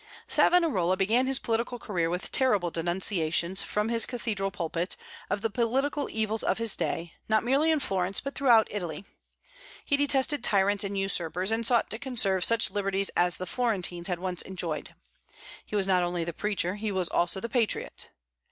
Savonarola 0.27 0.97
began 0.97 1.27
his 1.27 1.37
political 1.37 1.77
career 1.77 2.09
with 2.09 2.31
terrible 2.31 2.71
denunciations, 2.71 3.61
from 3.61 3.89
his 3.89 4.07
cathedral 4.07 4.49
pulpit, 4.49 4.97
of 5.29 5.41
the 5.41 5.49
political 5.51 6.09
evils 6.09 6.41
of 6.41 6.57
his 6.57 6.75
day, 6.75 7.13
not 7.29 7.43
merely 7.43 7.69
in 7.69 7.79
Florence 7.79 8.19
but 8.19 8.33
throughout 8.33 8.67
Italy. 8.71 9.05
He 9.85 9.97
detested 9.97 10.43
tyrants 10.43 10.83
and 10.83 10.97
usurpers, 10.97 11.51
and 11.51 11.67
sought 11.67 11.91
to 11.91 11.99
conserve 11.99 12.43
such 12.43 12.71
liberties 12.71 13.09
as 13.15 13.37
the 13.37 13.45
Florentines 13.45 14.07
had 14.07 14.17
once 14.17 14.41
enjoyed. 14.41 14.95
He 15.67 15.75
was 15.75 15.85
not 15.85 16.01
only 16.01 16.23
the 16.23 16.33
preacher, 16.33 16.77
he 16.77 16.91
was 16.91 17.07
also 17.07 17.39
the 17.39 17.47
patriot. 17.47 18.09